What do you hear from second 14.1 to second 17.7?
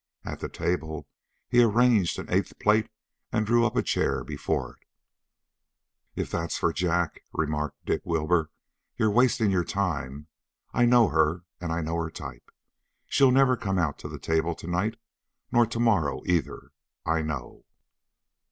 table tonight nor tomorrow, either. I know!"